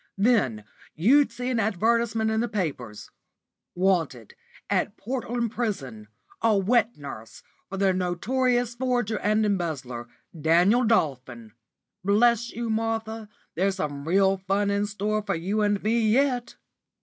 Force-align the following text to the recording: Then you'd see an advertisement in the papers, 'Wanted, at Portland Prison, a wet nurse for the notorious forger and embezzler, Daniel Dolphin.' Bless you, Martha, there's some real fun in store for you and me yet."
Then 0.17 0.63
you'd 0.95 1.31
see 1.31 1.51
an 1.51 1.59
advertisement 1.59 2.31
in 2.31 2.39
the 2.39 2.47
papers, 2.47 3.11
'Wanted, 3.75 4.33
at 4.67 4.97
Portland 4.97 5.51
Prison, 5.51 6.07
a 6.41 6.57
wet 6.57 6.97
nurse 6.97 7.43
for 7.69 7.77
the 7.77 7.93
notorious 7.93 8.73
forger 8.73 9.19
and 9.19 9.45
embezzler, 9.45 10.07
Daniel 10.35 10.85
Dolphin.' 10.85 11.51
Bless 12.03 12.49
you, 12.51 12.71
Martha, 12.71 13.29
there's 13.53 13.75
some 13.75 14.07
real 14.07 14.37
fun 14.37 14.71
in 14.71 14.87
store 14.87 15.21
for 15.21 15.35
you 15.35 15.61
and 15.61 15.83
me 15.83 15.99
yet." 16.09 16.55